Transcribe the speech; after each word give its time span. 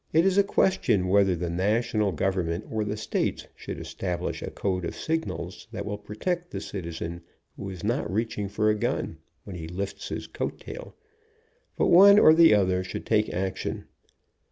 THE 0.11 0.23
GUEST 0.23 0.25
ON 0.25 0.29
A 0.31 0.33
COAL 0.33 0.33
CARRIER 0.33 0.45
IOI 0.45 0.55
question 0.71 1.07
whether 1.09 1.35
the 1.35 1.49
national 1.51 2.11
government 2.11 2.65
or 2.71 2.83
the 2.83 2.97
states 2.97 3.45
should 3.55 3.79
establish 3.79 4.41
a 4.41 4.49
code 4.49 4.83
of 4.83 4.95
signals 4.95 5.67
that 5.71 5.85
will 5.85 5.99
pro 5.99 6.15
tect 6.15 6.49
the 6.49 6.59
citizen 6.59 7.21
who 7.55 7.69
is 7.69 7.83
not 7.83 8.11
reaching 8.11 8.49
for 8.49 8.71
a 8.71 8.75
gun, 8.75 9.19
when 9.43 9.55
he 9.55 9.67
lifts 9.67 10.09
his 10.09 10.25
coat 10.25 10.59
tail, 10.59 10.95
but 11.77 11.85
one 11.89 12.17
or 12.17 12.33
the 12.33 12.51
other 12.51 12.83
should 12.83 13.05
take 13.05 13.29
action. 13.29 13.85